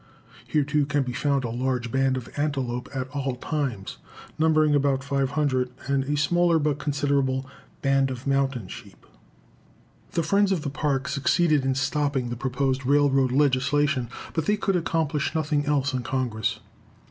Here 0.47 0.63
too 0.63 0.87
can 0.87 1.03
be 1.03 1.13
found 1.13 1.43
a 1.43 1.51
large 1.51 1.91
band 1.91 2.17
of 2.17 2.27
antelope 2.35 2.89
at 2.91 3.07
all 3.09 3.35
times, 3.35 3.97
numbering 4.39 4.73
about 4.73 5.03
500, 5.03 5.69
and 5.85 6.05
a 6.05 6.17
smaller, 6.17 6.57
but 6.57 6.79
considerable, 6.79 7.45
band 7.83 8.09
of 8.09 8.25
mountain 8.25 8.67
sheep. 8.67 9.05
The 10.13 10.23
friends 10.23 10.51
of 10.51 10.63
the 10.63 10.71
Park 10.71 11.07
succeeded 11.07 11.63
in 11.63 11.75
stopping 11.75 12.29
the 12.31 12.35
proposed 12.35 12.83
railroad 12.83 13.31
legislation, 13.31 14.09
but 14.33 14.47
they 14.47 14.57
could 14.57 14.75
accomplish 14.75 15.35
nothing 15.35 15.67
else 15.67 15.93
in 15.93 16.01
Congress. 16.01 16.61